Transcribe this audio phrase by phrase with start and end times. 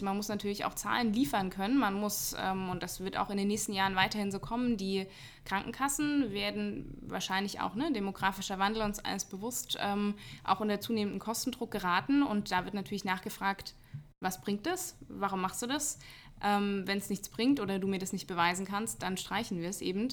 [0.00, 1.76] Man muss natürlich auch Zahlen liefern können.
[1.76, 5.08] Man muss, ähm, und das wird auch in den nächsten Jahren weiterhin so kommen, die
[5.44, 10.14] Krankenkassen werden wahrscheinlich auch, ne, demografischer Wandel uns alles bewusst, ähm,
[10.44, 12.22] auch unter zunehmenden Kostendruck geraten.
[12.22, 13.74] Und da wird natürlich nachgefragt,
[14.20, 14.96] was bringt das?
[15.08, 15.98] Warum machst du das?
[16.44, 19.68] Ähm, Wenn es nichts bringt oder du mir das nicht beweisen kannst, dann streichen wir
[19.68, 20.10] es eben.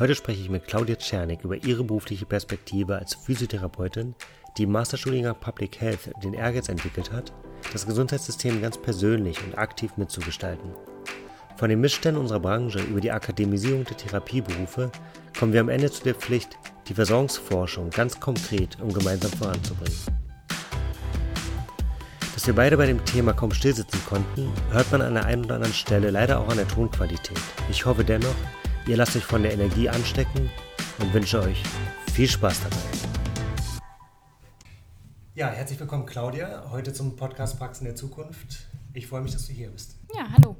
[0.00, 4.16] Heute spreche ich mit Claudia Czernik über ihre berufliche Perspektive als Physiotherapeutin,
[4.58, 7.32] die im Masterstudiengang Public Health den Ehrgeiz entwickelt hat,
[7.72, 10.70] das Gesundheitssystem ganz persönlich und aktiv mitzugestalten.
[11.56, 14.90] Von den Missständen unserer Branche über die Akademisierung der Therapieberufe
[15.38, 19.96] kommen wir am Ende zu der Pflicht, die Versorgungsforschung ganz konkret und gemeinsam voranzubringen.
[22.34, 25.54] Dass wir beide bei dem Thema kaum stillsitzen konnten, hört man an der einen oder
[25.54, 27.40] anderen Stelle leider auch an der Tonqualität.
[27.70, 28.34] Ich hoffe dennoch,
[28.86, 30.50] ihr lasst euch von der Energie anstecken
[30.98, 31.62] und wünsche euch
[32.12, 33.15] viel Spaß dabei.
[35.36, 38.68] Ja, herzlich willkommen, Claudia, heute zum Podcast Praxen der Zukunft.
[38.94, 39.98] Ich freue mich, dass du hier bist.
[40.14, 40.56] Ja, hallo.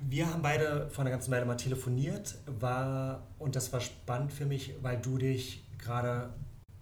[0.00, 4.44] Wir haben beide vor einer ganzen Weile mal telefoniert, war, und das war spannend für
[4.44, 6.34] mich, weil du dich gerade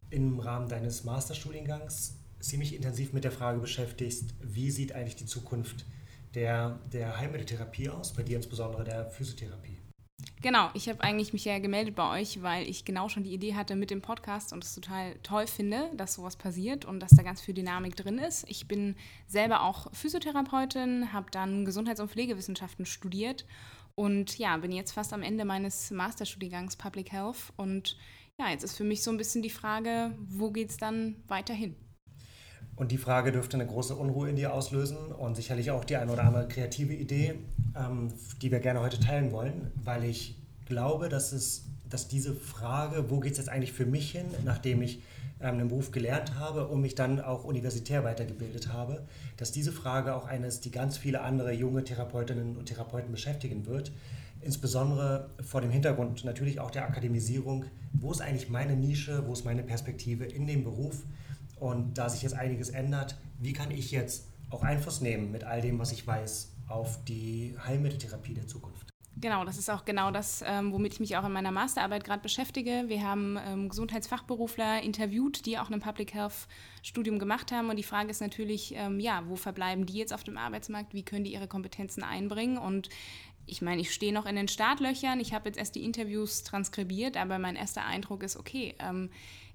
[0.09, 5.85] im Rahmen deines Masterstudiengangs ziemlich intensiv mit der Frage beschäftigst, wie sieht eigentlich die Zukunft
[6.35, 9.77] der, der Heilmitteltherapie aus, bei dir insbesondere der Physiotherapie?
[10.43, 13.55] Genau, ich habe eigentlich mich ja gemeldet bei euch, weil ich genau schon die Idee
[13.55, 17.23] hatte mit dem Podcast und es total toll finde, dass sowas passiert und dass da
[17.23, 18.45] ganz viel Dynamik drin ist.
[18.49, 18.97] Ich bin
[19.29, 23.47] selber auch Physiotherapeutin, habe dann Gesundheits- und Pflegewissenschaften studiert
[23.95, 27.97] und ja, bin jetzt fast am Ende meines Masterstudiengangs Public Health und
[28.39, 31.77] ja, jetzt ist für mich so ein bisschen die Frage, wo geht es dann weiterhin?
[32.77, 36.13] Und die Frage dürfte eine große Unruhe in dir auslösen und sicherlich auch die eine
[36.13, 37.35] oder andere kreative Idee,
[37.77, 43.11] ähm, die wir gerne heute teilen wollen, weil ich glaube, dass, es, dass diese Frage,
[43.11, 45.03] wo geht es jetzt eigentlich für mich hin, nachdem ich
[45.41, 49.03] ähm, einen Beruf gelernt habe und mich dann auch universitär weitergebildet habe,
[49.37, 53.67] dass diese Frage auch eine ist, die ganz viele andere junge Therapeutinnen und Therapeuten beschäftigen
[53.67, 53.93] wird.
[54.41, 57.67] Insbesondere vor dem Hintergrund natürlich auch der Akademisierung.
[57.93, 61.05] Wo ist eigentlich meine Nische, wo ist meine Perspektive in dem Beruf?
[61.63, 65.61] Und da sich jetzt einiges ändert, wie kann ich jetzt auch Einfluss nehmen mit all
[65.61, 68.89] dem, was ich weiß, auf die Heilmitteltherapie der Zukunft?
[69.17, 72.21] Genau, das ist auch genau das, ähm, womit ich mich auch in meiner Masterarbeit gerade
[72.21, 72.87] beschäftige.
[72.89, 76.49] Wir haben ähm, Gesundheitsfachberufler interviewt, die auch ein Public Health
[76.83, 77.71] Studium gemacht haben.
[77.71, 80.95] Und die Frage ist natürlich, ähm, ja, wo verbleiben die jetzt auf dem Arbeitsmarkt?
[80.95, 82.59] Wie können die ihre Kompetenzen einbringen?
[82.59, 82.89] Und
[83.47, 85.21] ich meine, ich stehe noch in den Startlöchern.
[85.21, 89.11] Ich habe jetzt erst die Interviews transkribiert, aber mein erster Eindruck ist, okay, ähm,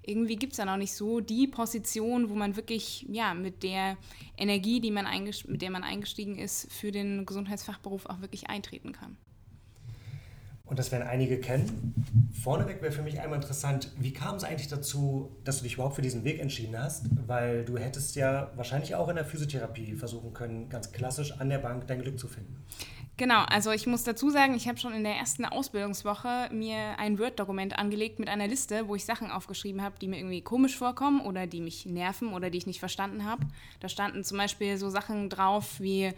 [0.08, 3.96] irgendwie gibt es da noch nicht so die Position, wo man wirklich ja, mit der
[4.36, 5.06] Energie, die man
[5.46, 9.16] mit der man eingestiegen ist, für den Gesundheitsfachberuf auch wirklich eintreten kann.
[10.68, 11.94] Und das werden einige kennen.
[12.42, 15.96] Vorneweg wäre für mich einmal interessant, wie kam es eigentlich dazu, dass du dich überhaupt
[15.96, 17.06] für diesen Weg entschieden hast?
[17.26, 21.58] Weil du hättest ja wahrscheinlich auch in der Physiotherapie versuchen können, ganz klassisch an der
[21.58, 22.56] Bank dein Glück zu finden.
[23.16, 27.18] Genau, also ich muss dazu sagen, ich habe schon in der ersten Ausbildungswoche mir ein
[27.18, 31.22] Word-Dokument angelegt mit einer Liste, wo ich Sachen aufgeschrieben habe, die mir irgendwie komisch vorkommen
[31.22, 33.44] oder die mich nerven oder die ich nicht verstanden habe.
[33.80, 36.12] Da standen zum Beispiel so Sachen drauf wie,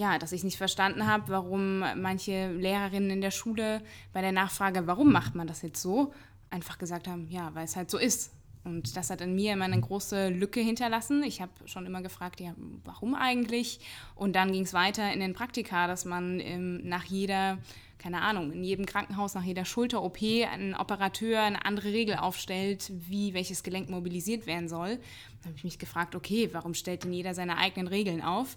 [0.00, 4.86] ja, dass ich nicht verstanden habe, warum manche Lehrerinnen in der Schule bei der Nachfrage,
[4.86, 6.12] warum macht man das jetzt so,
[6.48, 8.32] einfach gesagt haben, ja, weil es halt so ist.
[8.64, 11.22] Und das hat in mir immer eine große Lücke hinterlassen.
[11.22, 13.80] Ich habe schon immer gefragt, ja, warum eigentlich?
[14.14, 17.58] Und dann ging es weiter in den Praktika, dass man ähm, nach jeder,
[17.98, 20.18] keine Ahnung, in jedem Krankenhaus, nach jeder Schulter-OP
[20.50, 24.96] ein Operateur eine andere Regel aufstellt, wie welches Gelenk mobilisiert werden soll.
[25.40, 28.56] Da habe ich mich gefragt, okay, warum stellt denn jeder seine eigenen Regeln auf?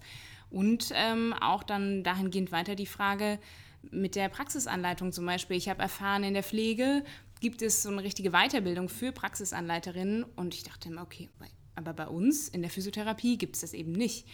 [0.54, 3.40] Und ähm, auch dann dahingehend weiter die Frage,
[3.92, 5.58] mit der Praxisanleitung zum Beispiel.
[5.58, 7.04] Ich habe erfahren, in der Pflege
[7.42, 10.24] gibt es so eine richtige Weiterbildung für Praxisanleiterinnen.
[10.24, 11.30] Und ich dachte immer, okay,
[11.76, 14.28] aber bei uns in der Physiotherapie gibt es das eben nicht.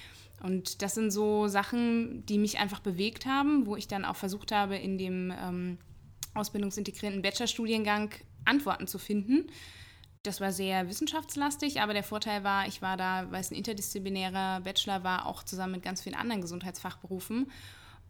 [0.43, 4.51] Und das sind so Sachen, die mich einfach bewegt haben, wo ich dann auch versucht
[4.51, 5.77] habe, in dem ähm,
[6.33, 8.11] ausbildungsintegrierten Bachelorstudiengang
[8.45, 9.47] Antworten zu finden.
[10.23, 14.61] Das war sehr wissenschaftslastig, aber der Vorteil war, ich war da, weil es ein interdisziplinärer
[14.61, 17.49] Bachelor war, auch zusammen mit ganz vielen anderen Gesundheitsfachberufen.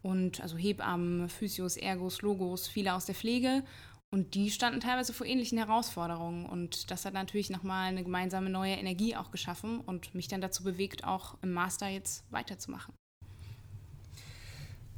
[0.01, 3.63] Und also Hebammen, Physios, Ergos, Logos, viele aus der Pflege.
[4.11, 6.47] Und die standen teilweise vor ähnlichen Herausforderungen.
[6.47, 10.63] Und das hat natürlich nochmal eine gemeinsame neue Energie auch geschaffen und mich dann dazu
[10.63, 12.95] bewegt, auch im Master jetzt weiterzumachen.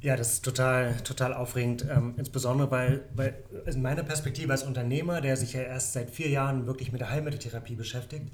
[0.02, 5.20] Ja, das ist total, total aufregend, ähm, insbesondere weil, weil in meiner Perspektive als Unternehmer,
[5.20, 8.32] der sich ja erst seit vier Jahren wirklich mit der Heilmitteltherapie beschäftigt,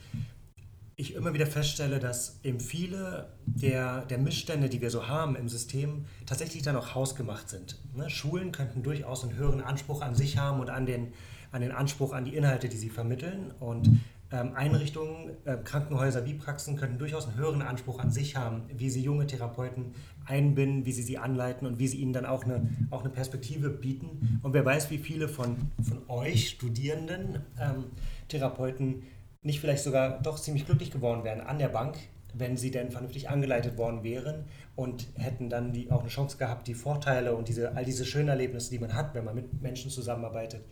[0.96, 5.50] ich immer wieder feststelle, dass eben viele der, der Missstände, die wir so haben im
[5.50, 7.78] System, tatsächlich dann auch hausgemacht sind.
[7.94, 8.08] Ne?
[8.08, 11.12] Schulen könnten durchaus einen höheren Anspruch an sich haben und an den,
[11.52, 13.52] an den Anspruch an die Inhalte, die sie vermitteln.
[13.60, 14.00] Und
[14.36, 19.02] Einrichtungen, äh, Krankenhäuser wie Praxen könnten durchaus einen höheren Anspruch an sich haben, wie sie
[19.02, 19.94] junge Therapeuten
[20.26, 23.70] einbinden, wie sie sie anleiten und wie sie ihnen dann auch eine, auch eine Perspektive
[23.70, 24.40] bieten.
[24.42, 27.84] Und wer weiß, wie viele von, von euch Studierenden, ähm,
[28.28, 29.04] Therapeuten
[29.42, 31.96] nicht vielleicht sogar doch ziemlich glücklich geworden wären an der Bank,
[32.34, 34.44] wenn sie denn vernünftig angeleitet worden wären
[34.76, 38.28] und hätten dann die, auch eine Chance gehabt, die Vorteile und diese, all diese schönen
[38.28, 40.62] Erlebnisse, die man hat, wenn man mit Menschen zusammenarbeitet,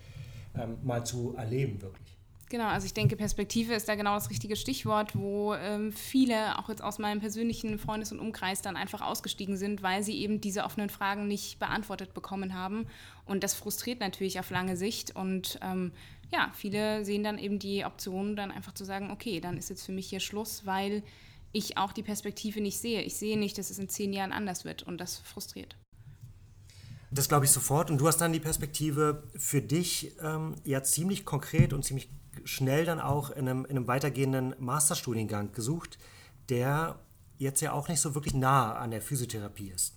[0.55, 2.16] ähm, mal zu erleben wirklich.
[2.49, 6.69] Genau, also ich denke, Perspektive ist da genau das richtige Stichwort, wo ähm, viele, auch
[6.69, 10.63] jetzt aus meinem persönlichen Freundes- und Umkreis, dann einfach ausgestiegen sind, weil sie eben diese
[10.63, 12.87] offenen Fragen nicht beantwortet bekommen haben.
[13.25, 15.17] Und das frustriert natürlich auf lange Sicht.
[15.17, 15.91] Und ähm,
[16.33, 19.85] ja, viele sehen dann eben die Option, dann einfach zu sagen, okay, dann ist jetzt
[19.85, 21.03] für mich hier Schluss, weil
[21.51, 23.03] ich auch die Perspektive nicht sehe.
[23.03, 24.85] Ich sehe nicht, dass es in zehn Jahren anders wird.
[24.85, 25.77] Und das frustriert.
[27.17, 27.91] Das glaube ich sofort.
[27.91, 32.11] Und du hast dann die Perspektive für dich ähm, ja ziemlich konkret und ziemlich
[32.45, 35.99] schnell dann auch in einem, in einem weitergehenden Masterstudiengang gesucht,
[36.51, 36.99] der
[37.39, 39.95] jetzt ja auch nicht so wirklich nah an der Physiotherapie ist.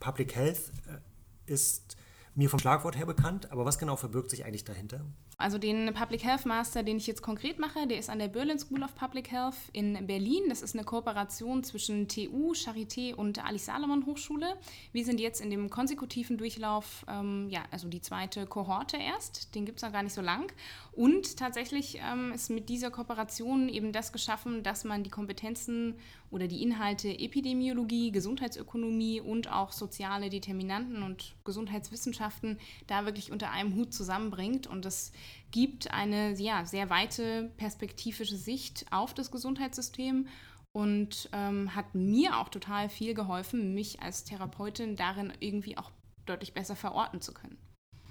[0.00, 1.98] Public Health äh, ist
[2.34, 5.04] mir vom Schlagwort her bekannt, aber was genau verbirgt sich eigentlich dahinter?
[5.40, 8.58] Also den Public Health Master, den ich jetzt konkret mache, der ist an der Berlin
[8.58, 10.42] School of Public Health in Berlin.
[10.48, 14.56] Das ist eine Kooperation zwischen TU, Charité und Alice Salomon Hochschule.
[14.90, 19.54] Wir sind jetzt in dem konsekutiven Durchlauf, ähm, ja, also die zweite Kohorte erst.
[19.54, 20.52] Den gibt es noch gar nicht so lang.
[20.90, 25.94] Und tatsächlich ähm, ist mit dieser Kooperation eben das geschaffen, dass man die Kompetenzen
[26.30, 33.74] oder die Inhalte Epidemiologie, Gesundheitsökonomie und auch soziale Determinanten und Gesundheitswissenschaften da wirklich unter einem
[33.74, 34.66] Hut zusammenbringt.
[34.66, 35.12] Und das
[35.50, 40.26] gibt eine ja, sehr weite perspektivische Sicht auf das Gesundheitssystem
[40.72, 45.90] und ähm, hat mir auch total viel geholfen, mich als Therapeutin darin irgendwie auch
[46.26, 47.58] deutlich besser verorten zu können.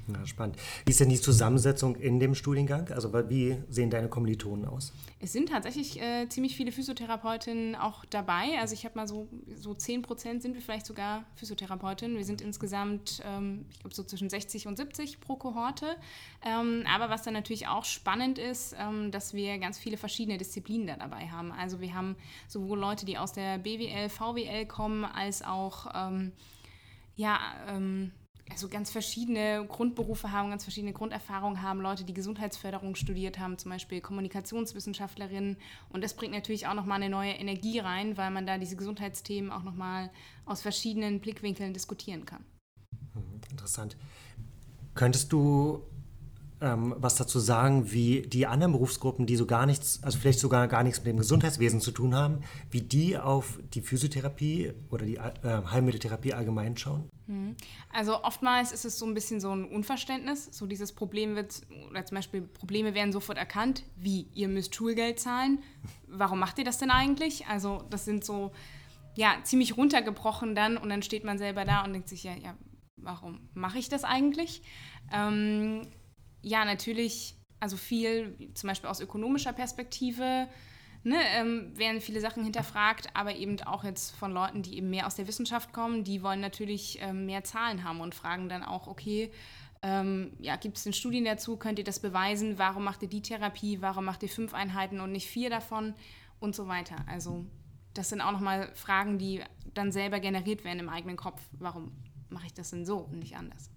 [0.07, 0.55] Ja, spannend.
[0.85, 2.89] Wie ist denn die Zusammensetzung in dem Studiengang?
[2.91, 4.93] Also wie sehen deine Kommilitonen aus?
[5.19, 8.57] Es sind tatsächlich äh, ziemlich viele Physiotherapeutinnen auch dabei.
[8.59, 12.15] Also ich habe mal so, so 10 Prozent sind wir vielleicht sogar Physiotherapeutinnen.
[12.15, 15.97] Wir sind insgesamt, ähm, ich glaube, so zwischen 60 und 70 pro Kohorte.
[16.45, 20.87] Ähm, aber was dann natürlich auch spannend ist, ähm, dass wir ganz viele verschiedene Disziplinen
[20.87, 21.51] da dabei haben.
[21.51, 22.15] Also wir haben
[22.47, 26.31] sowohl Leute, die aus der BWL, VWL kommen, als auch, ähm,
[27.15, 28.11] ja, ähm,
[28.49, 33.71] also ganz verschiedene Grundberufe haben, ganz verschiedene Grunderfahrungen haben, Leute, die Gesundheitsförderung studiert haben, zum
[33.71, 35.57] Beispiel Kommunikationswissenschaftlerinnen.
[35.89, 39.51] Und das bringt natürlich auch nochmal eine neue Energie rein, weil man da diese Gesundheitsthemen
[39.51, 40.09] auch nochmal
[40.45, 42.43] aus verschiedenen Blickwinkeln diskutieren kann.
[43.13, 43.97] Mhm, interessant.
[44.95, 45.83] Könntest du
[46.61, 50.67] ähm, was dazu sagen, wie die anderen Berufsgruppen, die so gar nichts, also vielleicht sogar
[50.67, 55.17] gar nichts mit dem Gesundheitswesen zu tun haben, wie die auf die Physiotherapie oder die
[55.17, 57.09] äh, Heilmitteltherapie allgemein schauen?
[57.27, 57.55] Mhm.
[57.93, 60.49] Also oftmals ist es so ein bisschen so ein Unverständnis.
[60.51, 61.61] So dieses Problem wird,
[61.91, 65.59] oder zum Beispiel Probleme werden sofort erkannt, wie ihr müsst Schulgeld zahlen.
[66.07, 67.45] Warum macht ihr das denn eigentlich?
[67.47, 68.51] Also das sind so,
[69.15, 72.55] ja, ziemlich runtergebrochen dann und dann steht man selber da und denkt sich, ja, ja,
[72.95, 74.61] warum mache ich das eigentlich?
[75.11, 75.87] Ähm,
[76.41, 80.47] ja, natürlich, also viel, zum Beispiel aus ökonomischer Perspektive,
[81.03, 85.07] ne, ähm, werden viele Sachen hinterfragt, aber eben auch jetzt von Leuten, die eben mehr
[85.07, 88.87] aus der Wissenschaft kommen, die wollen natürlich ähm, mehr Zahlen haben und fragen dann auch,
[88.87, 89.31] okay,
[89.83, 91.57] ähm, ja, gibt es denn Studien dazu?
[91.57, 92.57] Könnt ihr das beweisen?
[92.57, 93.81] Warum macht ihr die Therapie?
[93.81, 95.93] Warum macht ihr fünf Einheiten und nicht vier davon?
[96.39, 96.97] Und so weiter.
[97.07, 97.45] Also
[97.93, 99.41] das sind auch nochmal Fragen, die
[99.73, 101.41] dann selber generiert werden im eigenen Kopf.
[101.53, 101.91] Warum
[102.29, 103.71] mache ich das denn so und nicht anders?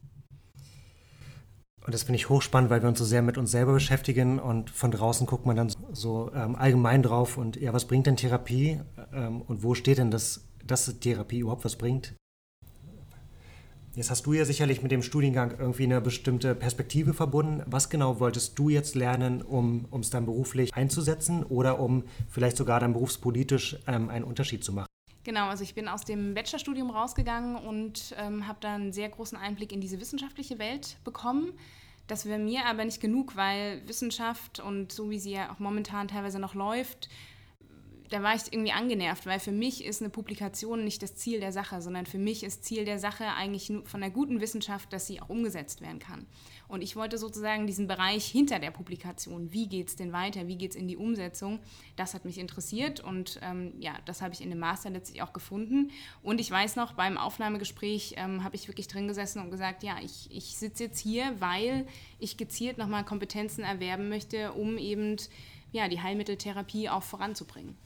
[1.91, 4.71] Und das finde ich hochspannend, weil wir uns so sehr mit uns selber beschäftigen und
[4.71, 8.79] von draußen guckt man dann so ähm, allgemein drauf und ja, was bringt denn Therapie
[9.13, 12.15] ähm, und wo steht denn, das, dass Therapie überhaupt was bringt?
[13.97, 17.65] Jetzt hast du ja sicherlich mit dem Studiengang irgendwie eine bestimmte Perspektive verbunden.
[17.67, 22.79] Was genau wolltest du jetzt lernen, um es dann beruflich einzusetzen oder um vielleicht sogar
[22.79, 24.87] dann berufspolitisch ähm, einen Unterschied zu machen?
[25.25, 29.37] Genau, also ich bin aus dem Bachelorstudium rausgegangen und ähm, habe dann einen sehr großen
[29.37, 31.53] Einblick in diese wissenschaftliche Welt bekommen.
[32.11, 36.09] Das wäre mir aber nicht genug, weil Wissenschaft und so wie sie ja auch momentan
[36.09, 37.09] teilweise noch läuft,
[38.09, 41.53] da war ich irgendwie angenervt, weil für mich ist eine Publikation nicht das Ziel der
[41.53, 45.07] Sache, sondern für mich ist Ziel der Sache eigentlich nur von der guten Wissenschaft, dass
[45.07, 46.27] sie auch umgesetzt werden kann.
[46.71, 50.55] Und ich wollte sozusagen diesen Bereich hinter der Publikation, wie geht es denn weiter, wie
[50.55, 51.59] geht es in die Umsetzung,
[51.97, 55.33] das hat mich interessiert und ähm, ja, das habe ich in dem Master letztlich auch
[55.33, 55.91] gefunden.
[56.23, 59.97] Und ich weiß noch, beim Aufnahmegespräch ähm, habe ich wirklich drin gesessen und gesagt, ja,
[60.01, 61.89] ich, ich sitze jetzt hier, weil
[62.21, 65.17] ich gezielt nochmal Kompetenzen erwerben möchte, um eben
[65.73, 67.77] ja, die Heilmitteltherapie auch voranzubringen.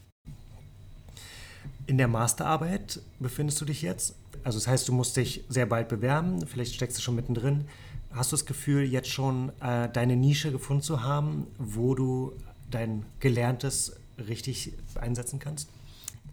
[1.87, 4.15] In der Masterarbeit befindest du dich jetzt?
[4.43, 7.65] Also das heißt, du musst dich sehr bald bewerben, vielleicht steckst du schon mittendrin.
[8.15, 12.31] Hast du das Gefühl, jetzt schon äh, deine Nische gefunden zu haben, wo du
[12.71, 15.69] dein Gelerntes richtig einsetzen kannst?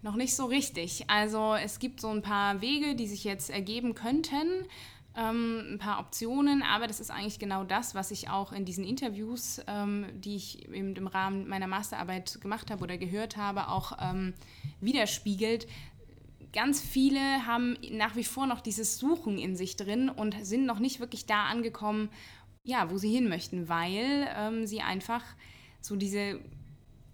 [0.03, 1.05] Noch nicht so richtig.
[1.11, 4.47] Also es gibt so ein paar Wege, die sich jetzt ergeben könnten,
[5.17, 8.85] ähm, ein paar Optionen, aber das ist eigentlich genau das, was ich auch in diesen
[8.85, 13.99] Interviews, ähm, die ich eben im Rahmen meiner Masterarbeit gemacht habe oder gehört habe, auch
[14.01, 14.35] ähm,
[14.81, 15.67] widerspiegelt.
[16.53, 20.79] Ganz viele haben nach wie vor noch dieses Suchen in sich drin und sind noch
[20.79, 22.11] nicht wirklich da angekommen,
[22.63, 25.25] ja, wo sie hin möchten, weil ähm, sie einfach
[25.81, 26.41] so diese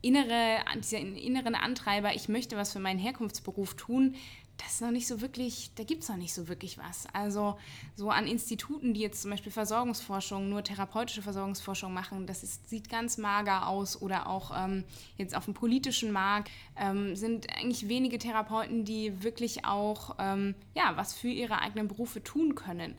[0.03, 4.15] innere, diesen inneren Antreiber, ich möchte was für meinen Herkunftsberuf tun,
[4.59, 7.07] das ist noch nicht so wirklich, da gibt es noch nicht so wirklich was.
[7.13, 7.57] Also
[7.97, 12.89] so an Instituten, die jetzt zum Beispiel Versorgungsforschung, nur therapeutische Versorgungsforschung machen, das ist, sieht
[12.91, 14.03] ganz mager aus.
[14.03, 14.85] Oder auch ähm,
[15.17, 20.97] jetzt auf dem politischen Markt ähm, sind eigentlich wenige Therapeuten, die wirklich auch ähm, ja,
[20.97, 22.97] was für ihre eigenen Berufe tun können.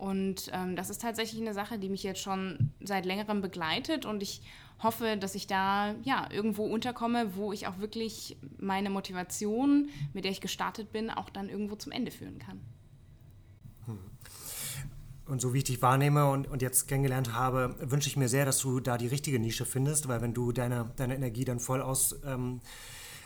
[0.00, 4.22] Und ähm, das ist tatsächlich eine Sache, die mich jetzt schon seit längerem begleitet und
[4.22, 4.40] ich
[4.82, 10.32] hoffe, dass ich da ja irgendwo unterkomme, wo ich auch wirklich meine Motivation, mit der
[10.32, 12.60] ich gestartet bin, auch dann irgendwo zum Ende führen kann.
[13.84, 13.98] Hm.
[15.26, 18.46] Und so wie ich dich wahrnehme und, und jetzt kennengelernt habe, wünsche ich mir sehr,
[18.46, 21.82] dass du da die richtige Nische findest, weil wenn du deine, deine Energie dann voll
[21.82, 22.62] aus, ähm,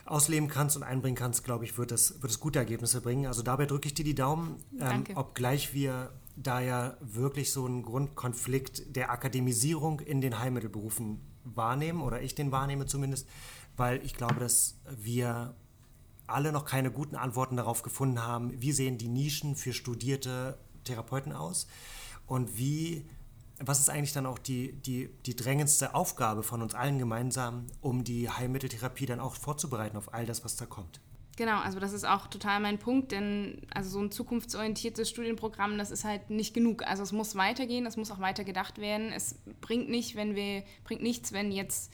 [0.03, 3.27] ausleben kannst und einbringen kannst, glaube ich, wird es, wird es gute Ergebnisse bringen.
[3.27, 7.83] Also dabei drücke ich dir die Daumen, ähm, obgleich wir da ja wirklich so einen
[7.83, 13.27] Grundkonflikt der Akademisierung in den Heilmittelberufen wahrnehmen oder ich den wahrnehme zumindest,
[13.77, 15.55] weil ich glaube, dass wir
[16.27, 21.31] alle noch keine guten Antworten darauf gefunden haben, wie sehen die Nischen für studierte Therapeuten
[21.31, 21.67] aus
[22.25, 23.05] und wie,
[23.59, 28.03] was ist eigentlich dann auch die, die, die drängendste Aufgabe von uns allen gemeinsam, um
[28.03, 30.99] die Heilmitteltherapie dann auch vorzubereiten auf all das, was da kommt.
[31.37, 35.91] Genau, also das ist auch total mein Punkt, denn also so ein zukunftsorientiertes Studienprogramm, das
[35.91, 36.87] ist halt nicht genug.
[36.87, 39.11] Also es muss weitergehen, es muss auch weiter gedacht werden.
[39.11, 41.91] Es bringt nicht, wenn wir, bringt nichts, wenn jetzt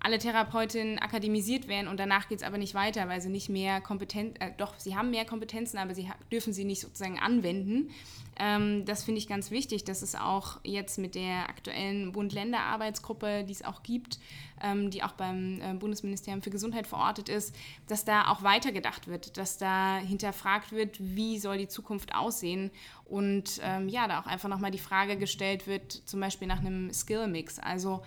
[0.00, 3.80] alle Therapeutinnen akademisiert werden und danach geht es aber nicht weiter, weil sie nicht mehr
[3.80, 7.90] Kompetenz, äh, doch, sie haben mehr Kompetenzen, aber sie dürfen sie nicht sozusagen anwenden.
[8.38, 13.52] Ähm, das finde ich ganz wichtig, dass es auch jetzt mit der aktuellen Bund-Länder-Arbeitsgruppe, die
[13.52, 14.18] es auch gibt,
[14.62, 17.54] ähm, die auch beim äh, Bundesministerium für Gesundheit verortet ist,
[17.86, 22.70] dass da auch weitergedacht wird, dass da hinterfragt wird, wie soll die Zukunft aussehen
[23.04, 26.90] und ähm, ja, da auch einfach nochmal die Frage gestellt wird, zum Beispiel nach einem
[26.90, 28.02] Skill-Mix, also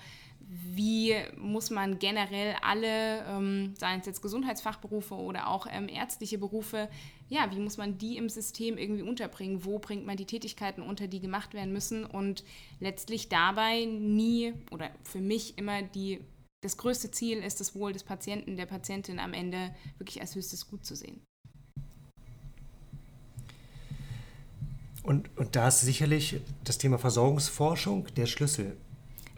[0.53, 6.89] wie muss man generell alle, ähm, seien es jetzt Gesundheitsfachberufe oder auch ähm, ärztliche Berufe,
[7.29, 9.65] ja, wie muss man die im System irgendwie unterbringen?
[9.65, 12.05] Wo bringt man die Tätigkeiten unter, die gemacht werden müssen?
[12.05, 12.43] Und
[12.79, 16.19] letztlich dabei nie oder für mich immer die,
[16.61, 20.67] das größte Ziel ist, das Wohl des Patienten, der Patientin am Ende wirklich als höchstes
[20.67, 21.21] Gut zu sehen.
[25.01, 28.77] Und, und da ist sicherlich das Thema Versorgungsforschung der Schlüssel.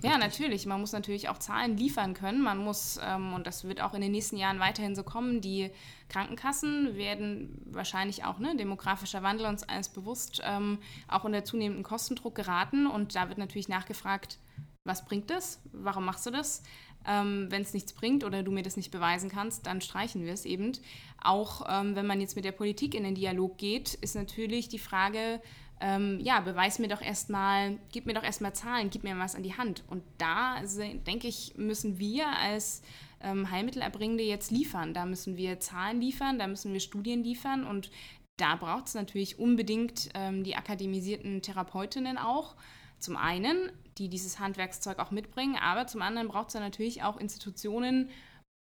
[0.04, 0.66] Ja, natürlich.
[0.66, 2.42] Man muss natürlich auch Zahlen liefern können.
[2.42, 5.72] Man muss, ähm, und das wird auch in den nächsten Jahren weiterhin so kommen, die
[6.10, 12.36] Krankenkassen werden wahrscheinlich auch, ne, demografischer Wandel uns alles bewusst, ähm, auch unter zunehmenden Kostendruck
[12.36, 12.88] geraten.
[12.88, 14.38] Und da wird natürlich nachgefragt,
[14.84, 15.62] was bringt das?
[15.72, 16.62] Warum machst du das?
[17.08, 20.34] Ähm, wenn es nichts bringt oder du mir das nicht beweisen kannst, dann streichen wir
[20.34, 20.74] es eben.
[21.22, 24.80] Auch ähm, wenn man jetzt mit der Politik in den Dialog geht, ist natürlich die
[24.80, 25.42] Frage,
[25.82, 29.44] ähm, ja, beweis mir doch erstmal, gib mir doch erstmal Zahlen, gib mir was an
[29.44, 29.84] die Hand.
[29.88, 30.62] Und da,
[31.06, 32.82] denke ich, müssen wir als
[33.22, 34.94] ähm, Heilmittelerbringende jetzt liefern.
[34.94, 37.92] Da müssen wir Zahlen liefern, da müssen wir Studien liefern und
[38.38, 42.56] da braucht es natürlich unbedingt ähm, die akademisierten Therapeutinnen auch.
[43.00, 48.10] Zum einen, die dieses Handwerkszeug auch mitbringen, aber zum anderen braucht es natürlich auch Institutionen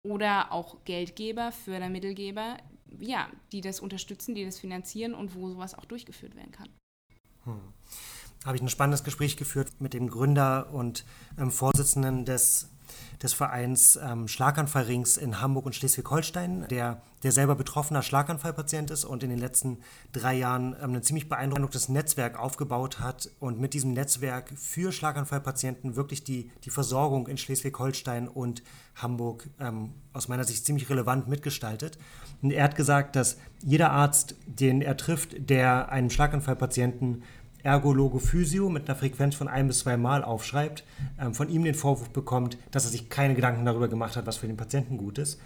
[0.07, 2.59] oder auch Geldgeber, Fördermittelgeber,
[2.99, 6.69] ja, die das unterstützen, die das finanzieren und wo sowas auch durchgeführt werden kann.
[7.45, 7.75] Hm.
[8.45, 11.05] Habe ich ein spannendes Gespräch geführt mit dem Gründer und
[11.39, 12.69] ähm, Vorsitzenden des,
[13.23, 19.23] des Vereins ähm, Schlaganfallrings in Hamburg und Schleswig-Holstein, der, der selber betroffener Schlaganfallpatient ist und
[19.23, 19.79] in den letzten
[20.13, 25.97] drei Jahren ähm, ein ziemlich beeindruckendes Netzwerk aufgebaut hat und mit diesem Netzwerk für Schlaganfallpatienten
[25.97, 28.63] wirklich die, die Versorgung in Schleswig-Holstein und
[28.95, 31.99] Hamburg ähm, aus meiner Sicht ziemlich relevant mitgestaltet.
[32.43, 37.23] Und er hat gesagt, dass jeder Arzt, den er trifft, der einen Schlaganfallpatienten
[37.65, 40.85] Ergologe Physio mit einer Frequenz von ein bis zwei Mal aufschreibt,
[41.19, 44.37] ähm, von ihm den Vorwurf bekommt, dass er sich keine Gedanken darüber gemacht hat, was
[44.37, 45.41] für den Patienten gut ist.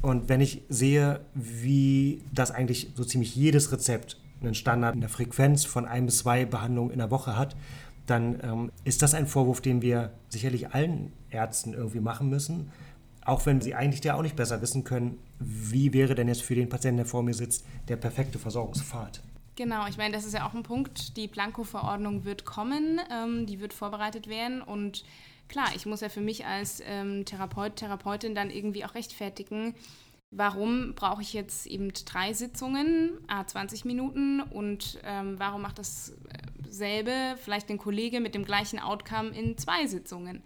[0.00, 5.10] Und wenn ich sehe, wie das eigentlich so ziemlich jedes Rezept einen Standard in der
[5.10, 7.56] Frequenz von ein bis zwei Behandlungen in der Woche hat,
[8.06, 12.70] dann ähm, ist das ein Vorwurf, den wir sicherlich allen Ärzten irgendwie machen müssen,
[13.24, 16.54] auch wenn sie eigentlich ja auch nicht besser wissen können, wie wäre denn jetzt für
[16.54, 19.22] den Patienten, der vor mir sitzt, der perfekte Versorgungspfad.
[19.56, 21.16] Genau, ich meine, das ist ja auch ein Punkt.
[21.16, 25.04] Die Blanko-Verordnung wird kommen, ähm, die wird vorbereitet werden und
[25.48, 29.74] klar, ich muss ja für mich als ähm, Therapeut, Therapeutin dann irgendwie auch rechtfertigen,
[30.36, 37.36] warum brauche ich jetzt eben drei Sitzungen, a 20 Minuten und ähm, warum macht dasselbe
[37.42, 40.42] vielleicht ein Kollege mit dem gleichen Outcome in zwei Sitzungen?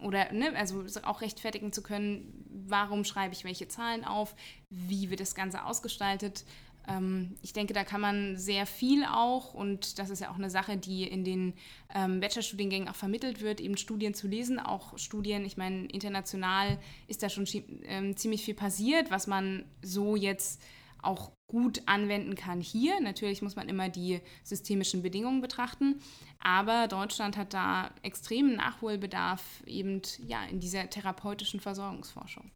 [0.00, 4.34] Oder ne, also auch rechtfertigen zu können, warum schreibe ich welche Zahlen auf,
[4.70, 6.44] wie wird das Ganze ausgestaltet.
[6.88, 10.50] Ähm, ich denke, da kann man sehr viel auch, und das ist ja auch eine
[10.50, 11.54] Sache, die in den
[11.94, 16.78] ähm, Bachelorstudiengängen auch vermittelt wird, eben Studien zu lesen, auch Studien, ich meine, international
[17.08, 17.46] ist da schon
[17.84, 20.62] ähm, ziemlich viel passiert, was man so jetzt
[21.02, 23.00] auch gut anwenden kann hier.
[23.00, 26.00] Natürlich muss man immer die systemischen Bedingungen betrachten,
[26.40, 32.50] aber Deutschland hat da extremen Nachholbedarf eben ja in dieser therapeutischen Versorgungsforschung.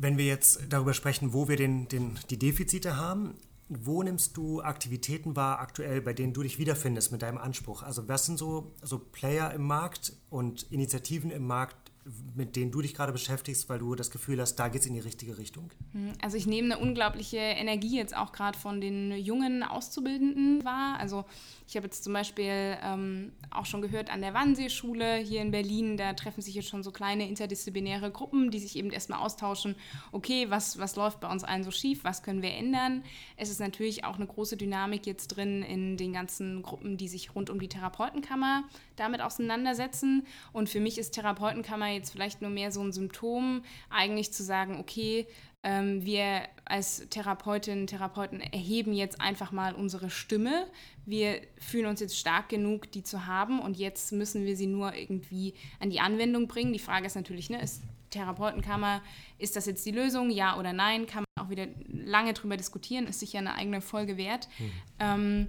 [0.00, 3.34] Wenn wir jetzt darüber sprechen, wo wir den, den, die Defizite haben,
[3.68, 7.82] wo nimmst du Aktivitäten wahr aktuell, bei denen du dich wiederfindest mit deinem Anspruch?
[7.82, 11.87] Also was sind so, so Player im Markt und Initiativen im Markt,
[12.34, 14.94] mit denen du dich gerade beschäftigst, weil du das Gefühl hast, da geht es in
[14.94, 15.70] die richtige Richtung?
[15.92, 20.96] Hm, also ich nehme eine unglaubliche Energie jetzt auch gerade von den jungen Auszubildenden wahr.
[20.98, 21.24] Also
[21.66, 25.96] ich habe jetzt zum Beispiel ähm, auch schon gehört an der Wannseeschule hier in Berlin,
[25.96, 29.74] da treffen sich jetzt schon so kleine interdisziplinäre Gruppen, die sich eben erstmal austauschen,
[30.12, 33.02] okay, was, was läuft bei uns allen so schief, was können wir ändern.
[33.36, 37.34] Es ist natürlich auch eine große Dynamik jetzt drin in den ganzen Gruppen, die sich
[37.34, 38.64] rund um die Therapeutenkammer
[38.96, 40.26] damit auseinandersetzen.
[40.52, 44.78] Und für mich ist Therapeutenkammer jetzt vielleicht nur mehr so ein Symptom, eigentlich zu sagen,
[44.78, 45.26] okay,
[45.64, 50.66] ähm, wir als Therapeutinnen und Therapeuten erheben jetzt einfach mal unsere Stimme.
[51.04, 54.94] Wir fühlen uns jetzt stark genug, die zu haben und jetzt müssen wir sie nur
[54.94, 56.72] irgendwie an die Anwendung bringen.
[56.72, 59.02] Die Frage ist natürlich, ne, ist Therapeutenkammer,
[59.38, 61.06] ist das jetzt die Lösung, ja oder nein?
[61.06, 64.48] Kann man auch wieder lange drüber diskutieren, ist sicher eine eigene Folge wert.
[64.58, 64.70] Mhm.
[65.00, 65.46] Ähm,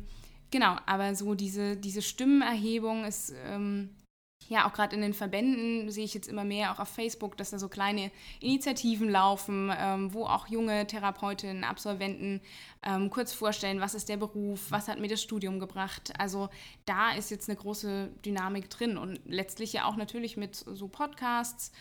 [0.49, 3.91] genau, aber so diese, diese Stimmenerhebung ist ähm,
[4.49, 7.51] ja, auch gerade in den Verbänden sehe ich jetzt immer mehr, auch auf Facebook, dass
[7.51, 12.41] da so kleine Initiativen laufen, ähm, wo auch junge Therapeutinnen, Absolventen
[12.83, 16.13] ähm, kurz vorstellen, was ist der Beruf, was hat mir das Studium gebracht.
[16.17, 16.49] Also
[16.85, 21.71] da ist jetzt eine große Dynamik drin und letztlich ja auch natürlich mit so Podcasts.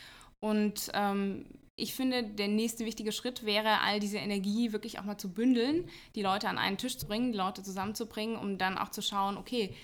[0.40, 5.16] Und ähm, ich finde, der nächste wichtige Schritt wäre, all diese Energie wirklich auch mal
[5.16, 8.90] zu bündeln, die Leute an einen Tisch zu bringen, die Leute zusammenzubringen, um dann auch
[8.90, 9.74] zu schauen, okay,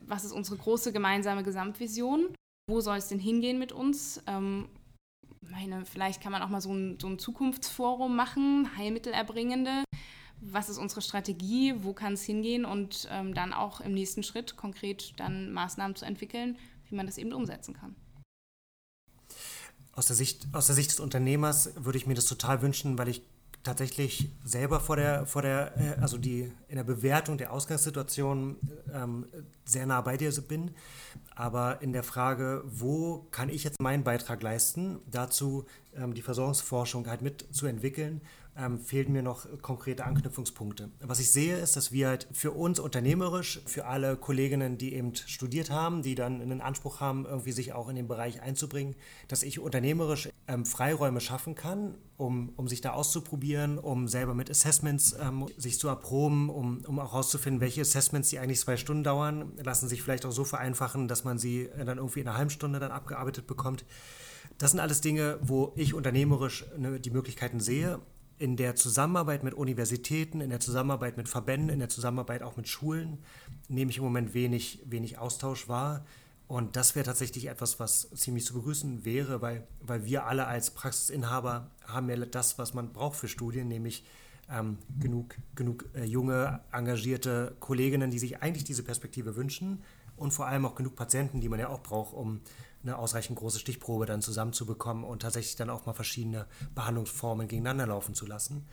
[0.00, 2.34] was ist unsere große gemeinsame Gesamtvision?
[2.68, 4.22] Wo soll es denn hingehen mit uns?
[4.26, 4.68] Ähm,
[5.50, 9.84] meine, vielleicht kann man auch mal so ein, so ein Zukunftsforum machen, Heilmittelerbringende.
[10.40, 11.74] Was ist unsere Strategie?
[11.82, 12.64] Wo kann es hingehen?
[12.64, 16.56] Und ähm, dann auch im nächsten Schritt konkret dann Maßnahmen zu entwickeln,
[16.88, 17.94] wie man das eben umsetzen kann.
[19.92, 23.08] Aus der, Sicht, aus der Sicht des Unternehmers würde ich mir das total wünschen, weil
[23.08, 23.22] ich
[23.62, 28.56] tatsächlich selber vor der, vor der, äh, also die in der Bewertung der Ausgangssituation
[28.92, 29.26] ähm,
[29.64, 30.70] sehr nah bei dir bin.
[31.34, 37.06] Aber in der Frage, wo kann ich jetzt meinen Beitrag leisten, dazu ähm, die Versorgungsforschung
[37.08, 38.20] halt mitzuentwickeln,
[38.60, 40.90] ähm, fehlten mir noch konkrete Anknüpfungspunkte.
[41.00, 45.14] Was ich sehe, ist, dass wir halt für uns unternehmerisch, für alle Kolleginnen, die eben
[45.14, 48.94] studiert haben, die dann einen Anspruch haben, irgendwie sich auch in den Bereich einzubringen,
[49.28, 54.50] dass ich unternehmerisch ähm, Freiräume schaffen kann, um, um sich da auszuprobieren, um selber mit
[54.50, 59.04] Assessments ähm, sich zu erproben, um, um auch herauszufinden, welche Assessments, die eigentlich zwei Stunden
[59.04, 62.50] dauern, lassen sich vielleicht auch so vereinfachen, dass man sie dann irgendwie in einer halben
[62.50, 63.84] Stunde dann abgearbeitet bekommt.
[64.58, 68.00] Das sind alles Dinge, wo ich unternehmerisch ne, die Möglichkeiten sehe
[68.40, 72.68] in der Zusammenarbeit mit Universitäten, in der Zusammenarbeit mit Verbänden, in der Zusammenarbeit auch mit
[72.68, 73.18] Schulen
[73.68, 76.06] nehme ich im Moment wenig, wenig Austausch wahr.
[76.48, 80.70] Und das wäre tatsächlich etwas, was ziemlich zu begrüßen wäre, weil, weil wir alle als
[80.70, 84.04] Praxisinhaber haben ja das, was man braucht für Studien, nämlich
[84.50, 89.82] ähm, genug, genug äh, junge, engagierte Kolleginnen, die sich eigentlich diese Perspektive wünschen
[90.20, 92.40] und vor allem auch genug Patienten, die man ja auch braucht, um
[92.82, 98.14] eine ausreichend große Stichprobe dann zusammenzubekommen und tatsächlich dann auch mal verschiedene Behandlungsformen gegeneinander laufen
[98.14, 98.66] zu lassen.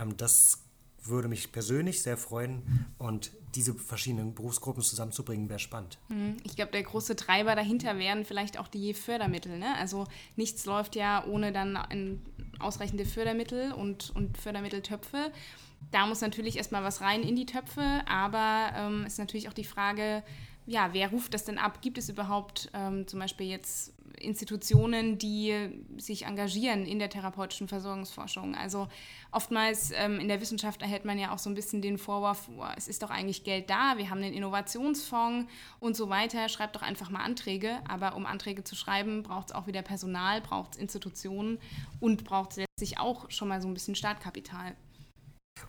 [0.00, 0.60] Ähm, das
[1.02, 2.62] würde mich persönlich sehr freuen
[2.98, 5.98] und diese verschiedenen Berufsgruppen zusammenzubringen, wäre spannend.
[6.08, 6.38] Mhm.
[6.44, 9.58] Ich glaube, der große Treiber dahinter wären vielleicht auch die Fördermittel.
[9.58, 9.76] Ne?
[9.76, 12.22] Also nichts läuft ja ohne dann
[12.58, 15.30] ausreichende Fördermittel und, und Fördermitteltöpfe.
[15.90, 19.64] Da muss natürlich erstmal was rein in die Töpfe, aber ähm, ist natürlich auch die
[19.64, 20.22] Frage,
[20.66, 21.82] ja, wer ruft das denn ab?
[21.82, 28.54] Gibt es überhaupt ähm, zum Beispiel jetzt Institutionen, die sich engagieren in der therapeutischen Versorgungsforschung?
[28.54, 28.88] Also
[29.30, 32.64] oftmals ähm, in der Wissenschaft erhält man ja auch so ein bisschen den Vorwurf, oh,
[32.76, 35.50] es ist doch eigentlich Geld da, wir haben den Innovationsfonds
[35.80, 37.80] und so weiter, schreibt doch einfach mal Anträge.
[37.86, 41.58] Aber um Anträge zu schreiben, braucht es auch wieder Personal, braucht es Institutionen
[42.00, 44.74] und braucht es letztlich auch schon mal so ein bisschen Startkapital.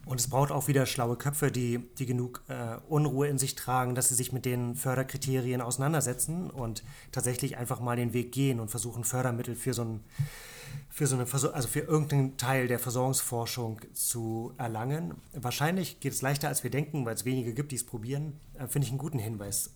[0.05, 3.95] Und es braucht auch wieder schlaue Köpfe, die, die genug äh, Unruhe in sich tragen,
[3.95, 8.69] dass sie sich mit den Förderkriterien auseinandersetzen und tatsächlich einfach mal den Weg gehen und
[8.69, 10.03] versuchen, Fördermittel für so ein
[10.89, 15.15] für so eine also für irgendeinen Teil der Versorgungsforschung zu erlangen.
[15.33, 18.39] Wahrscheinlich geht es leichter, als wir denken, weil es wenige gibt, die es probieren.
[18.55, 19.71] Äh, Finde ich einen guten Hinweis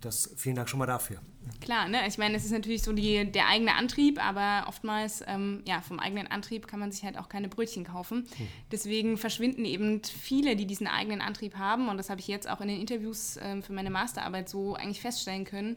[0.00, 1.20] das, vielen Dank schon mal dafür.
[1.60, 2.06] Klar, ne?
[2.06, 5.98] ich meine, es ist natürlich so die, der eigene Antrieb, aber oftmals, ähm, ja, vom
[5.98, 8.26] eigenen Antrieb kann man sich halt auch keine Brötchen kaufen.
[8.36, 8.48] Hm.
[8.70, 12.60] Deswegen verschwinden eben viele, die diesen eigenen Antrieb haben, und das habe ich jetzt auch
[12.60, 15.76] in den Interviews ähm, für meine Masterarbeit so eigentlich feststellen können,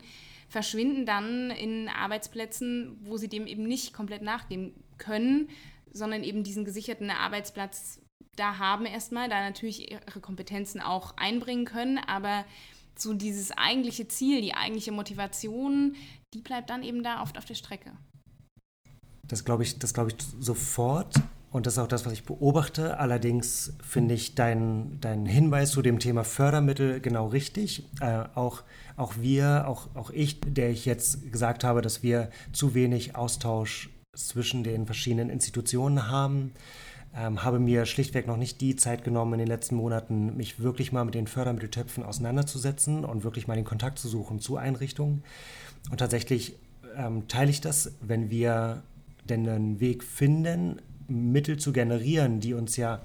[0.50, 5.50] verschwinden dann in Arbeitsplätzen, wo sie dem eben nicht komplett nachgehen können,
[5.92, 8.00] sondern eben diesen gesicherten Arbeitsplatz
[8.40, 12.46] da haben erstmal, da natürlich ihre Kompetenzen auch einbringen können, aber
[13.02, 15.96] so dieses eigentliche Ziel, die eigentliche Motivation,
[16.34, 17.92] die bleibt dann eben da oft auf der Strecke.
[19.24, 21.16] Das glaube ich, das glaube ich sofort.
[21.52, 23.00] Und das ist auch das, was ich beobachte.
[23.00, 27.86] Allerdings finde ich deinen dein Hinweis zu dem Thema Fördermittel genau richtig.
[28.02, 28.62] Äh, auch,
[28.98, 33.90] auch wir, auch, auch ich, der ich jetzt gesagt habe, dass wir zu wenig Austausch
[34.16, 36.54] zwischen den verschiedenen Institutionen haben
[37.16, 40.92] ähm, habe mir schlichtweg noch nicht die Zeit genommen in den letzten Monaten, mich wirklich
[40.92, 45.24] mal mit den Fördermitteltöpfen auseinanderzusetzen und wirklich mal den Kontakt zu suchen zu Einrichtungen.
[45.92, 46.56] Und tatsächlich
[46.96, 48.84] ähm, teile ich das, wenn wir
[49.28, 53.02] denn einen Weg finden, Mittel zu generieren, die uns ja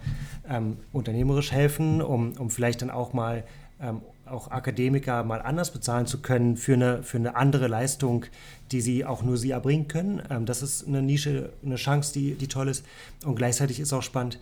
[0.48, 3.44] ähm, unternehmerisch helfen, um, um vielleicht dann auch mal
[3.80, 8.26] ähm, auch Akademiker mal anders bezahlen zu können für eine, für eine andere Leistung,
[8.72, 10.22] die sie auch nur sie erbringen können.
[10.30, 12.84] Ähm, das ist eine Nische, eine Chance, die, die toll ist.
[13.24, 14.38] Und gleichzeitig ist auch spannend,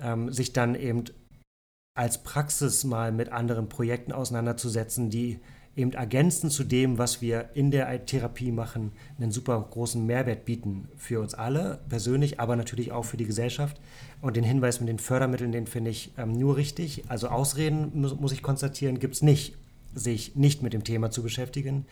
[0.00, 1.04] ähm, sich dann eben
[1.96, 5.38] als Praxis mal mit anderen Projekten auseinanderzusetzen, die
[5.76, 10.88] eben ergänzend zu dem, was wir in der Therapie machen, einen super großen Mehrwert bieten
[10.96, 13.80] für uns alle persönlich, aber natürlich auch für die Gesellschaft.
[14.20, 17.04] Und den Hinweis mit den Fördermitteln, den finde ich ähm, nur richtig.
[17.08, 19.54] Also Ausreden, muss, muss ich konstatieren, gibt es nicht,
[19.94, 21.86] sich nicht mit dem Thema zu beschäftigen.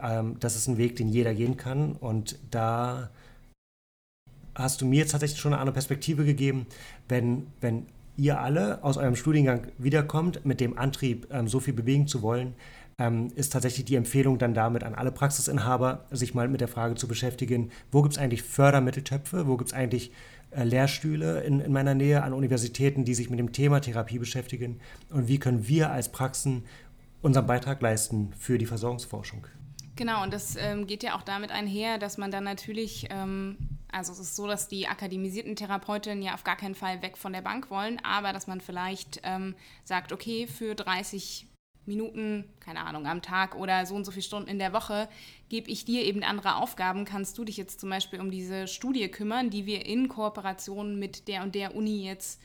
[0.00, 1.92] Ähm, das ist ein Weg, den jeder gehen kann.
[1.92, 3.10] Und da
[4.54, 6.66] hast du mir jetzt tatsächlich schon eine andere Perspektive gegeben,
[7.08, 7.86] wenn, wenn
[8.16, 12.54] ihr alle aus eurem Studiengang wiederkommt mit dem Antrieb, ähm, so viel bewegen zu wollen,
[12.98, 16.94] ähm, ist tatsächlich die Empfehlung dann damit an alle Praxisinhaber, sich mal mit der Frage
[16.94, 20.12] zu beschäftigen, wo gibt es eigentlich Fördermitteltöpfe, wo gibt es eigentlich
[20.50, 24.80] äh, Lehrstühle in, in meiner Nähe an Universitäten, die sich mit dem Thema Therapie beschäftigen
[25.10, 26.64] und wie können wir als Praxen
[27.20, 29.46] unseren Beitrag leisten für die Versorgungsforschung.
[29.96, 33.56] Genau, und das ähm, geht ja auch damit einher, dass man dann natürlich, ähm,
[33.90, 37.32] also es ist so, dass die akademisierten Therapeutinnen ja auf gar keinen Fall weg von
[37.32, 39.54] der Bank wollen, aber dass man vielleicht ähm,
[39.84, 41.45] sagt, okay, für 30
[41.86, 45.08] Minuten, keine Ahnung, am Tag oder so und so viele Stunden in der Woche,
[45.48, 47.04] gebe ich dir eben andere Aufgaben.
[47.04, 51.28] Kannst du dich jetzt zum Beispiel um diese Studie kümmern, die wir in Kooperation mit
[51.28, 52.40] der und der Uni jetzt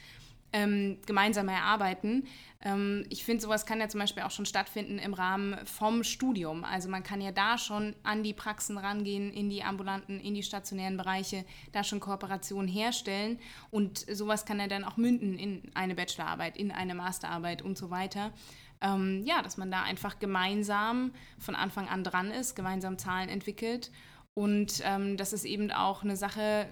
[0.54, 2.28] ähm, gemeinsam erarbeiten.
[2.64, 6.64] Ähm, ich finde, sowas kann ja zum Beispiel auch schon stattfinden im Rahmen vom Studium.
[6.64, 10.44] Also man kann ja da schon an die Praxen rangehen, in die ambulanten, in die
[10.44, 13.40] stationären Bereiche, da schon Kooperationen herstellen.
[13.70, 17.90] Und sowas kann ja dann auch münden in eine Bachelorarbeit, in eine Masterarbeit und so
[17.90, 18.32] weiter
[18.82, 23.92] ähm, ja, dass man da einfach gemeinsam von Anfang an dran ist, gemeinsam Zahlen entwickelt.
[24.34, 26.68] Und ähm, das ist eben auch eine Sache,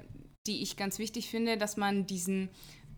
[0.48, 2.50] die ich ganz wichtig finde, dass man diesen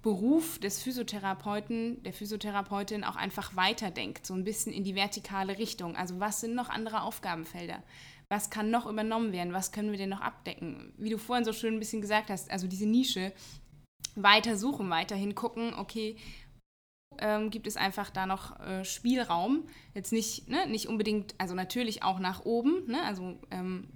[0.02, 5.96] Beruf des Physiotherapeuten, der Physiotherapeutin auch einfach weiterdenkt, so ein bisschen in die vertikale Richtung.
[5.96, 7.84] Also was sind noch andere Aufgabenfelder?
[8.30, 9.54] Was kann noch übernommen werden?
[9.54, 10.94] Was können wir denn noch abdecken?
[10.98, 13.32] Wie du vorhin so schön ein bisschen gesagt hast, also diese Nische
[14.16, 16.16] weiter suchen, weiterhin gucken, okay,
[17.18, 19.64] ähm, gibt es einfach da noch äh, Spielraum.
[19.94, 23.88] Jetzt nicht, ne, nicht unbedingt, also natürlich auch nach oben, ne, also ähm,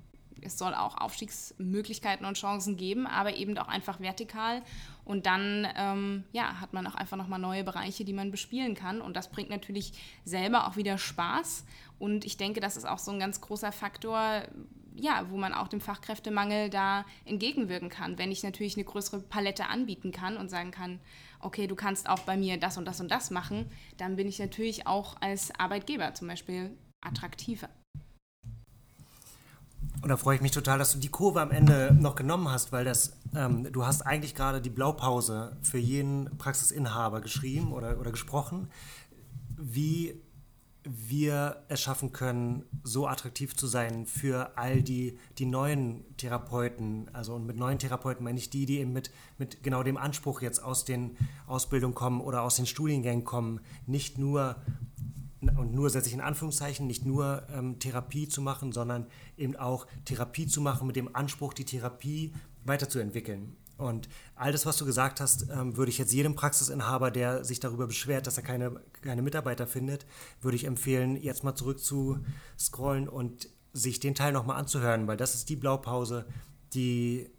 [0.41, 4.61] es soll auch Aufstiegsmöglichkeiten und Chancen geben, aber eben auch einfach vertikal.
[5.03, 9.01] Und dann ähm, ja, hat man auch einfach nochmal neue Bereiche, die man bespielen kann.
[9.01, 11.65] Und das bringt natürlich selber auch wieder Spaß.
[11.99, 14.43] Und ich denke, das ist auch so ein ganz großer Faktor,
[14.95, 18.17] ja, wo man auch dem Fachkräftemangel da entgegenwirken kann.
[18.17, 20.99] Wenn ich natürlich eine größere Palette anbieten kann und sagen kann,
[21.39, 24.39] okay, du kannst auch bei mir das und das und das machen, dann bin ich
[24.39, 27.69] natürlich auch als Arbeitgeber zum Beispiel attraktiver.
[30.01, 32.71] Und da freue ich mich total, dass du die Kurve am Ende noch genommen hast,
[32.71, 38.11] weil das, ähm, du hast eigentlich gerade die Blaupause für jeden Praxisinhaber geschrieben oder, oder
[38.11, 38.69] gesprochen,
[39.57, 40.21] wie
[40.85, 47.09] wir es schaffen können, so attraktiv zu sein für all die, die neuen Therapeuten.
[47.13, 50.41] Also und mit neuen Therapeuten meine ich die, die eben mit, mit genau dem Anspruch
[50.41, 51.17] jetzt aus den
[51.47, 54.55] Ausbildungen kommen oder aus den Studiengängen kommen, nicht nur
[55.57, 59.05] und nur setze ich in Anführungszeichen, nicht nur ähm, Therapie zu machen, sondern
[59.37, 63.55] eben auch Therapie zu machen mit dem Anspruch, die Therapie weiterzuentwickeln.
[63.77, 67.59] Und all das, was du gesagt hast, ähm, würde ich jetzt jedem Praxisinhaber, der sich
[67.59, 70.05] darüber beschwert, dass er keine, keine Mitarbeiter findet,
[70.41, 72.19] würde ich empfehlen, jetzt mal zurück zu
[72.57, 76.25] scrollen und sich den Teil nochmal anzuhören, weil das ist die Blaupause,
[76.73, 77.29] die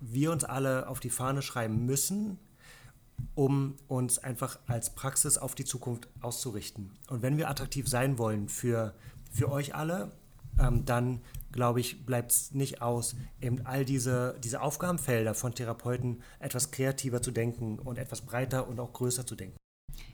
[0.00, 2.38] wir uns alle auf die Fahne schreiben müssen,
[3.34, 6.90] um uns einfach als Praxis auf die Zukunft auszurichten.
[7.08, 8.94] Und wenn wir attraktiv sein wollen für,
[9.32, 10.10] für euch alle,
[10.58, 11.20] ähm, dann
[11.56, 17.20] glaube ich, bleibt es nicht aus, eben all diese, diese Aufgabenfelder von Therapeuten etwas kreativer
[17.20, 19.56] zu denken und etwas breiter und auch größer zu denken.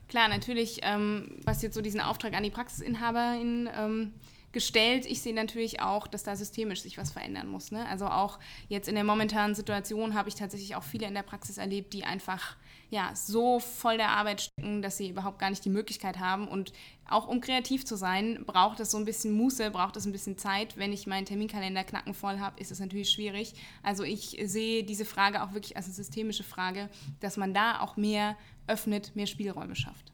[0.07, 4.13] Klar, natürlich, ähm, was jetzt so diesen Auftrag an die Praxisinhaberin ähm,
[4.53, 5.05] gestellt.
[5.05, 7.71] Ich sehe natürlich auch, dass da systemisch sich was verändern muss.
[7.71, 7.85] Ne?
[7.89, 11.57] Also auch jetzt in der momentanen Situation habe ich tatsächlich auch viele in der Praxis
[11.57, 12.55] erlebt, die einfach
[12.93, 16.47] ja, so voll der Arbeit stecken, dass sie überhaupt gar nicht die Möglichkeit haben.
[16.47, 16.73] Und
[17.09, 20.37] auch um kreativ zu sein, braucht es so ein bisschen Muße, braucht es ein bisschen
[20.37, 20.77] Zeit.
[20.77, 23.55] Wenn ich meinen Terminkalender knackenvoll habe, ist es natürlich schwierig.
[23.81, 26.87] Also ich sehe diese Frage auch wirklich als eine systemische Frage,
[27.19, 30.11] dass man da auch mehr öffnet, mehr Spielräume schafft.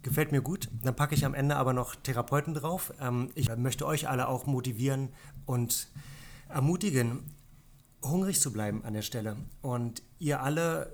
[0.00, 0.70] Gefällt mir gut.
[0.82, 2.94] Dann packe ich am Ende aber noch Therapeuten drauf.
[2.98, 5.10] Ähm, ich möchte euch alle auch motivieren
[5.44, 5.88] und
[6.48, 7.22] ermutigen,
[8.02, 9.36] hungrig zu bleiben an der Stelle.
[9.60, 10.90] Und ihr alle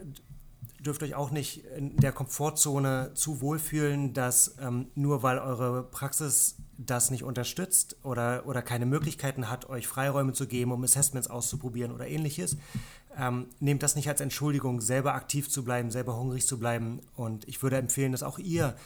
[0.81, 6.57] dürft euch auch nicht in der Komfortzone zu wohlfühlen, dass ähm, nur weil eure Praxis
[6.77, 11.93] das nicht unterstützt oder, oder keine Möglichkeiten hat, euch Freiräume zu geben, um Assessments auszuprobieren
[11.93, 12.57] oder ähnliches,
[13.19, 17.01] ähm, nehmt das nicht als Entschuldigung, selber aktiv zu bleiben, selber hungrig zu bleiben.
[17.17, 18.77] Und ich würde empfehlen, dass auch ihr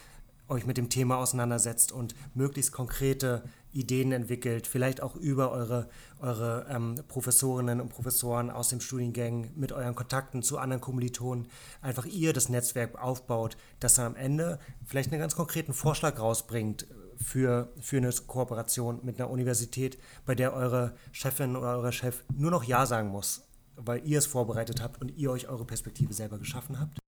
[0.53, 5.89] euch mit dem Thema auseinandersetzt und möglichst konkrete Ideen entwickelt, vielleicht auch über eure,
[6.21, 11.49] eure ähm, Professorinnen und Professoren aus dem Studiengang mit euren Kontakten zu anderen Kommilitonen,
[11.81, 16.87] einfach ihr das Netzwerk aufbaut, das dann am Ende vielleicht einen ganz konkreten Vorschlag rausbringt
[17.17, 22.51] für, für eine Kooperation mit einer Universität, bei der eure Chefin oder euer Chef nur
[22.51, 23.43] noch Ja sagen muss,
[23.77, 27.02] weil ihr es vorbereitet habt und ihr euch eure Perspektive selber geschaffen habt.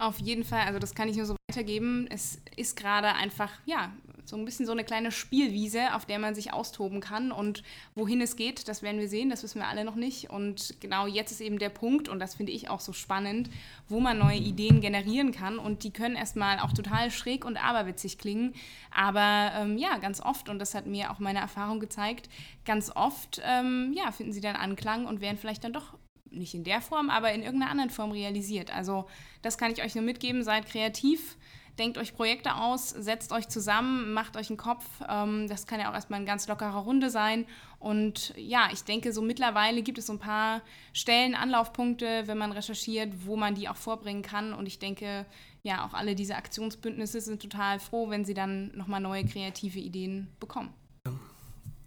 [0.00, 2.06] Auf jeden Fall, also das kann ich nur so weitergeben.
[2.10, 3.92] Es ist gerade einfach, ja,
[4.24, 7.30] so ein bisschen so eine kleine Spielwiese, auf der man sich austoben kann.
[7.30, 7.62] Und
[7.94, 10.30] wohin es geht, das werden wir sehen, das wissen wir alle noch nicht.
[10.30, 13.50] Und genau jetzt ist eben der Punkt, und das finde ich auch so spannend,
[13.88, 15.58] wo man neue Ideen generieren kann.
[15.58, 18.54] Und die können erstmal auch total schräg und aberwitzig klingen.
[18.90, 22.30] Aber ähm, ja, ganz oft, und das hat mir auch meine Erfahrung gezeigt,
[22.64, 25.92] ganz oft ähm, ja, finden sie dann Anklang und werden vielleicht dann doch
[26.30, 28.74] nicht in der Form, aber in irgendeiner anderen Form realisiert.
[28.74, 29.06] Also
[29.42, 31.36] das kann ich euch nur mitgeben, seid kreativ,
[31.78, 34.84] denkt euch Projekte aus, setzt euch zusammen, macht euch einen Kopf.
[35.08, 37.46] Ähm, das kann ja auch erstmal eine ganz lockere Runde sein.
[37.78, 40.60] Und ja, ich denke, so mittlerweile gibt es so ein paar
[40.92, 44.52] Stellen, Anlaufpunkte, wenn man recherchiert, wo man die auch vorbringen kann.
[44.52, 45.26] Und ich denke,
[45.62, 50.28] ja, auch alle diese Aktionsbündnisse sind total froh, wenn sie dann nochmal neue kreative Ideen
[50.38, 50.74] bekommen.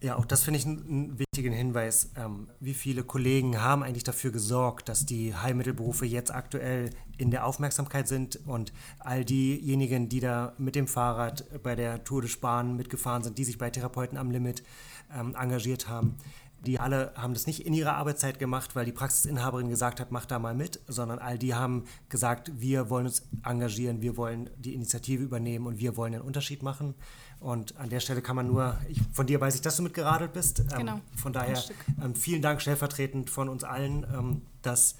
[0.03, 2.11] Ja, auch das finde ich einen wichtigen Hinweis.
[2.17, 7.45] Ähm, wie viele Kollegen haben eigentlich dafür gesorgt, dass die Heilmittelberufe jetzt aktuell in der
[7.45, 12.75] Aufmerksamkeit sind und all diejenigen, die da mit dem Fahrrad bei der Tour de Span
[12.75, 14.63] mitgefahren sind, die sich bei Therapeuten am Limit
[15.17, 16.17] ähm, engagiert haben,
[16.65, 20.25] die alle haben das nicht in ihrer Arbeitszeit gemacht, weil die Praxisinhaberin gesagt hat, mach
[20.25, 24.73] da mal mit, sondern all die haben gesagt, wir wollen uns engagieren, wir wollen die
[24.73, 26.95] Initiative übernehmen und wir wollen einen Unterschied machen.
[27.43, 30.31] Und an der Stelle kann man nur, ich, von dir weiß ich, dass du mitgeradelt
[30.31, 30.59] bist.
[30.59, 31.01] Ähm, genau.
[31.17, 31.61] von daher
[32.01, 34.95] ähm, vielen Dank stellvertretend von uns allen, ähm, dass,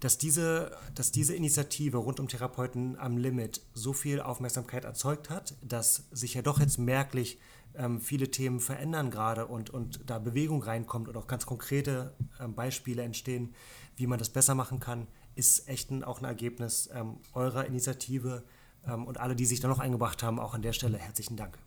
[0.00, 5.54] dass, diese, dass diese Initiative rund um Therapeuten am Limit so viel Aufmerksamkeit erzeugt hat,
[5.62, 7.38] dass sich ja doch jetzt merklich
[7.74, 12.54] ähm, viele Themen verändern gerade und, und da Bewegung reinkommt und auch ganz konkrete ähm,
[12.54, 13.54] Beispiele entstehen,
[13.96, 16.90] wie man das besser machen kann, ist echt ein, auch ein Ergebnis
[17.32, 18.42] eurer Initiative
[18.82, 21.58] und alle, die sich da noch eingebracht haben, auch an der Stelle herzlichen Dank.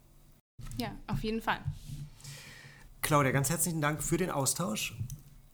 [0.78, 1.60] Ja, auf jeden Fall.
[3.02, 4.98] Claudia, ganz herzlichen Dank für den Austausch.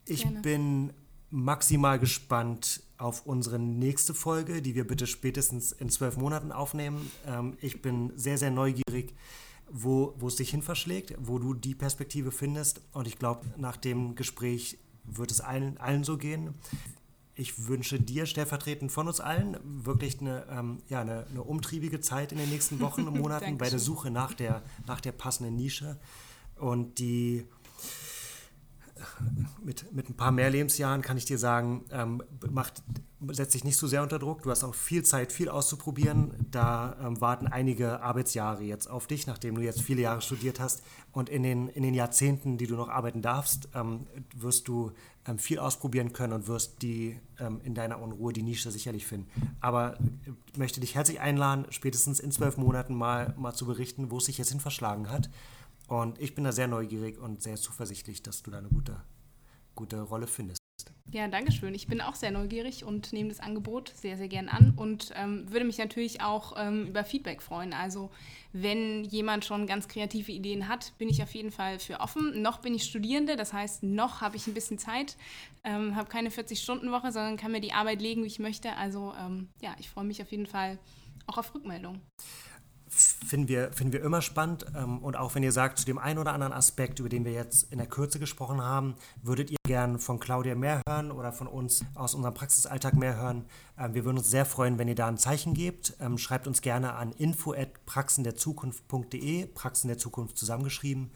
[0.06, 0.42] Ich Gerne.
[0.42, 0.94] bin
[1.30, 7.12] maximal gespannt auf unsere nächste Folge, die wir bitte spätestens in zwölf Monaten aufnehmen.
[7.26, 9.16] Ähm, ich bin sehr, sehr neugierig,
[9.70, 12.82] wo, wo es dich hin verschlägt, wo du die Perspektive findest.
[12.94, 16.54] Und ich glaube, nach dem Gespräch wird es allen, allen so gehen
[17.36, 22.32] ich wünsche dir stellvertretend von uns allen wirklich eine, ähm, ja, eine, eine, umtriebige Zeit
[22.32, 25.98] in den nächsten Wochen und Monaten bei der Suche nach der, nach der passenden Nische.
[26.56, 27.46] Und die
[29.64, 32.84] mit, mit ein paar mehr Lebensjahren kann ich dir sagen, ähm, macht,
[33.30, 34.44] setzt dich nicht so sehr unter Druck.
[34.44, 36.34] Du hast auch viel Zeit, viel auszuprobieren.
[36.52, 40.84] Da ähm, warten einige Arbeitsjahre jetzt auf dich, nachdem du jetzt viele Jahre studiert hast.
[41.12, 44.92] Und in den, in den Jahrzehnten, die du noch arbeiten darfst, ähm, wirst du
[45.28, 49.28] ähm, viel ausprobieren können und wirst die ähm, in deiner Unruhe die Nische sicherlich finden.
[49.60, 49.98] Aber
[50.52, 54.26] ich möchte dich herzlich einladen, spätestens in zwölf Monaten mal, mal zu berichten, wo es
[54.26, 55.30] sich jetzt hin verschlagen hat.
[55.88, 59.02] Und ich bin da sehr neugierig und sehr zuversichtlich, dass du da eine gute,
[59.76, 60.60] gute Rolle findest.
[61.12, 61.76] Ja, danke schön.
[61.76, 65.50] Ich bin auch sehr neugierig und nehme das Angebot sehr, sehr gern an und ähm,
[65.50, 67.74] würde mich natürlich auch ähm, über Feedback freuen.
[67.74, 68.10] Also
[68.54, 72.42] wenn jemand schon ganz kreative Ideen hat, bin ich auf jeden Fall für offen.
[72.42, 75.16] Noch bin ich Studierende, das heißt, noch habe ich ein bisschen Zeit,
[75.64, 78.76] ähm, habe keine 40-Stunden-Woche, sondern kann mir die Arbeit legen, wie ich möchte.
[78.76, 80.80] Also ähm, ja, ich freue mich auf jeden Fall
[81.28, 82.02] auch auf Rückmeldung
[82.96, 84.68] finden wir, finden wir immer spannend.
[84.76, 87.34] Ähm, und auch wenn ihr sagt, zu dem einen oder anderen Aspekt, über den wir
[87.34, 91.48] jetzt in der Kürze gesprochen haben, würdet ihr gern von Claudia mehr hören oder von
[91.48, 93.44] uns aus unserem Praxisalltag mehr hören.
[93.78, 95.98] Ähm, wir würden uns sehr freuen, wenn ihr da ein Zeichen gebt.
[96.00, 101.12] Ähm, schreibt uns gerne an info.praxenderzukunft.de, Praxen der Zukunft zusammengeschrieben.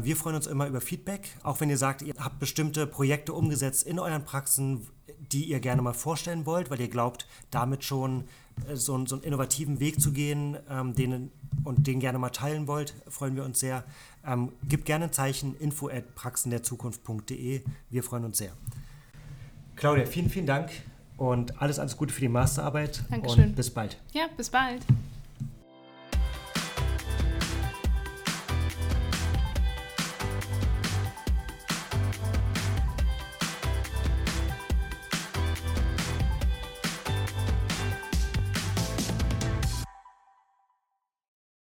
[0.00, 3.86] Wir freuen uns immer über Feedback, auch wenn ihr sagt, ihr habt bestimmte Projekte umgesetzt
[3.86, 4.86] in euren Praxen,
[5.30, 8.24] die ihr gerne mal vorstellen wollt, weil ihr glaubt, damit schon
[8.68, 11.30] äh, so, so einen innovativen Weg zu gehen, ähm, den,
[11.64, 13.84] und den gerne mal teilen wollt, freuen wir uns sehr.
[14.26, 17.62] Ähm, gebt gerne ein Zeichen info at praxenderzukunft.de.
[17.90, 18.52] Wir freuen uns sehr.
[19.76, 20.70] Claudia, vielen, vielen Dank
[21.16, 23.04] und alles, alles Gute für die Masterarbeit.
[23.10, 23.44] Dankeschön.
[23.44, 23.98] Und bis bald.
[24.12, 24.84] Ja, bis bald.